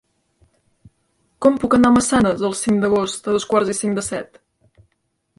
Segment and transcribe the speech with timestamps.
[1.45, 4.41] Com puc anar a Massanes el cinc d'agost a dos quarts i cinc de set?